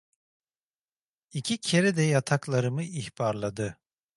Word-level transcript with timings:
İki 1.31 1.57
kere 1.57 1.95
de 1.97 2.01
yataklarımı 2.01 2.83
ihbarladı. 2.83 3.77